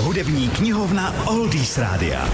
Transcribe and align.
Hudební 0.00 0.48
knihovna 0.48 1.14
Oldies 1.26 1.78
Rádia. 1.78 2.28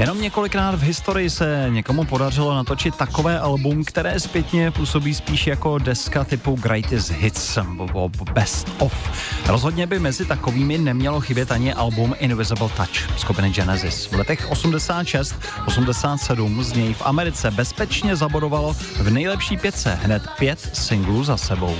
Jenom 0.00 0.20
několikrát 0.20 0.74
v 0.74 0.82
historii 0.82 1.30
se 1.30 1.66
někomu 1.68 2.04
podařilo 2.04 2.54
natočit 2.54 2.96
takové 2.96 3.40
album, 3.40 3.84
které 3.84 4.20
zpětně 4.20 4.70
působí 4.70 5.14
spíš 5.14 5.46
jako 5.46 5.78
deska 5.78 6.24
typu 6.24 6.58
Greatest 6.62 7.10
Hits 7.10 7.58
nebo 7.78 8.10
Best 8.32 8.68
of. 8.78 9.10
Rozhodně 9.46 9.86
by 9.86 9.98
mezi 9.98 10.24
takovými 10.24 10.78
nemělo 10.78 11.20
chybět 11.20 11.52
ani 11.52 11.72
album 11.72 12.14
Invisible 12.18 12.68
Touch 12.76 13.18
skupiny 13.18 13.50
Genesis. 13.50 14.06
V 14.06 14.12
letech 14.12 14.50
86-87 14.50 16.62
z 16.62 16.72
něj 16.72 16.94
v 16.94 17.02
Americe 17.04 17.50
bezpečně 17.50 18.16
zabodovalo 18.16 18.72
v 18.96 19.10
nejlepší 19.10 19.56
pětce 19.56 19.98
hned 20.02 20.22
pět 20.38 20.70
singlů 20.72 21.24
za 21.24 21.36
sebou. 21.36 21.76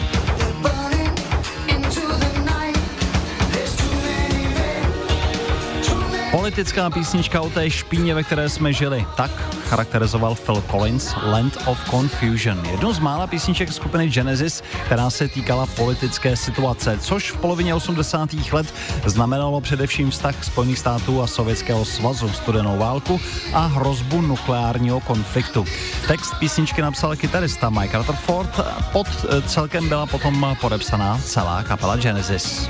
Politická 6.31 6.91
písnička 6.91 7.41
o 7.41 7.51
té 7.51 7.71
špíně, 7.71 8.15
ve 8.15 8.23
které 8.23 8.49
jsme 8.49 8.73
žili. 8.73 9.07
Tak 9.17 9.31
charakterizoval 9.69 10.35
Phil 10.35 10.63
Collins 10.71 11.15
Land 11.23 11.59
of 11.67 11.91
Confusion. 11.91 12.65
Jednu 12.71 12.93
z 12.93 12.99
mála 12.99 13.27
písniček 13.27 13.73
skupiny 13.73 14.09
Genesis, 14.09 14.63
která 14.85 15.11
se 15.11 15.29
týkala 15.29 15.67
politické 15.67 16.37
situace, 16.37 16.99
což 17.01 17.31
v 17.31 17.37
polovině 17.37 17.75
80. 17.75 18.31
let 18.53 18.75
znamenalo 19.05 19.61
především 19.61 20.11
vztah 20.11 20.45
Spojených 20.45 20.79
států 20.79 21.23
a 21.23 21.27
Sovětského 21.27 21.85
svazu, 21.85 22.29
studenou 22.29 22.79
válku 22.79 23.21
a 23.53 23.67
hrozbu 23.67 24.21
nukleárního 24.21 25.01
konfliktu. 25.01 25.65
Text 26.09 26.35
písničky 26.39 26.83
napsal 26.83 27.17
kytarista 27.17 27.71
Mike 27.71 27.99
Rutherford, 27.99 28.61
pod 28.93 29.07
celkem 29.47 29.89
byla 29.89 30.07
potom 30.07 30.57
podepsaná 30.61 31.21
celá 31.25 31.63
kapela 31.63 31.97
Genesis. 31.97 32.69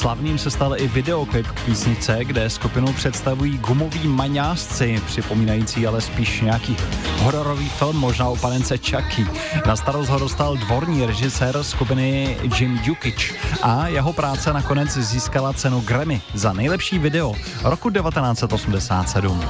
Slavným 0.00 0.38
se 0.38 0.50
stal 0.50 0.76
i 0.76 0.88
videoklip 0.88 1.46
k 1.46 1.64
písnice, 1.64 2.24
kde 2.24 2.50
skupinu 2.50 2.92
představují 2.92 3.58
gumoví 3.58 4.08
maňásci, 4.08 5.02
připomínající 5.06 5.86
ale 5.86 6.00
spíš 6.00 6.40
nějaký 6.40 6.76
hororový 7.18 7.68
film, 7.68 7.96
možná 7.96 8.28
o 8.28 8.36
panence 8.36 8.76
Chucky. 8.78 9.26
Na 9.66 9.76
starost 9.76 10.08
ho 10.08 10.18
dostal 10.18 10.56
dvorní 10.56 11.06
režisér 11.06 11.62
skupiny 11.62 12.36
Jim 12.58 12.78
Dukic 12.86 13.34
a 13.62 13.86
jeho 13.86 14.12
práce 14.12 14.52
nakonec 14.52 14.90
získala 14.90 15.52
cenu 15.52 15.80
Grammy 15.80 16.22
za 16.34 16.52
nejlepší 16.52 16.98
video 16.98 17.34
roku 17.64 17.90
1987. 17.90 19.40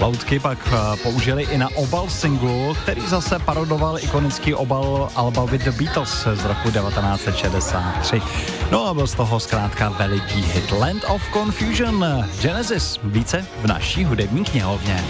Loutky 0.00 0.38
pak 0.38 0.58
eh, 0.66 0.96
použili 1.02 1.42
i 1.42 1.58
na 1.58 1.68
obal 1.74 2.10
singlu, 2.10 2.76
který 2.82 3.06
zase 3.06 3.38
parodoval 3.38 3.98
ikonický 3.98 4.54
obal 4.54 5.08
Alba 5.14 5.44
with 5.44 5.64
the 5.64 5.72
Beatles 5.72 6.26
z 6.34 6.44
roku 6.44 6.70
1963. 6.70 8.22
No 8.70 8.86
a 8.86 8.94
byl 8.94 9.06
z 9.06 9.14
toho 9.14 9.40
zkrátka 9.40 9.88
veliký 9.88 10.42
hit 10.42 10.70
Land 10.70 11.04
of 11.08 11.22
Confusion 11.32 12.24
Genesis. 12.40 13.00
Více 13.02 13.46
v 13.62 13.66
naší 13.66 14.04
hudební 14.04 14.44
knihovně. 14.44 15.04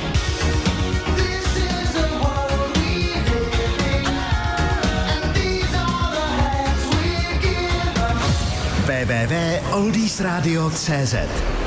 www.oldiesradio.cz 8.84 11.64